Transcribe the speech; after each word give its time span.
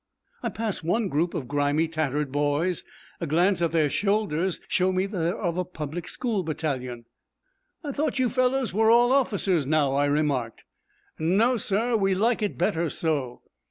I 0.41 0.49
pass 0.49 0.81
one 0.81 1.09
group 1.09 1.35
of 1.35 1.47
grimy, 1.47 1.87
tattered 1.87 2.31
boys. 2.31 2.83
A 3.19 3.27
glance 3.27 3.61
at 3.61 3.71
their 3.71 3.87
shoulders 3.87 4.59
shows 4.67 4.95
me 4.95 5.05
that 5.05 5.15
they 5.15 5.29
are 5.29 5.35
of 5.37 5.57
a 5.59 5.63
public 5.63 6.07
school 6.07 6.41
battalion. 6.41 7.05
'I 7.83 7.91
thought 7.91 8.17
you 8.17 8.27
fellows 8.27 8.73
were 8.73 8.89
all 8.89 9.11
officers 9.11 9.67
now,' 9.67 9.93
I 9.93 10.05
remarked. 10.05 10.65
'No, 11.19 11.55
sir, 11.57 11.95
we 11.95 12.15
like 12.15 12.41
it 12.41 12.57
better 12.57 12.89
so.' 12.89 13.43